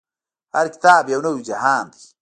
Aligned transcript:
هر 0.55 0.65
کتاب 0.73 1.03
يو 1.13 1.19
نوی 1.25 1.41
جهان 1.49 1.85
دی. 1.93 2.03